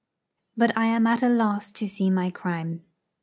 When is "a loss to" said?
1.21-1.87